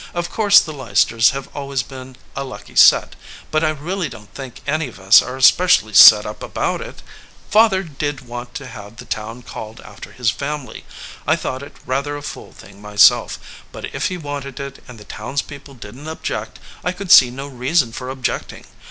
[0.15, 3.15] "Of course the Leicesters have always been a lucky set;
[3.51, 7.03] but I really don t think any of us are especially set up about it.
[7.51, 10.85] Father did want to have the town called after his family.
[11.27, 13.37] I thought it rather a fool thing myself,
[13.71, 17.45] but if he wanted it and the townspeople didn t object I could see no
[17.45, 18.65] reason for objecting.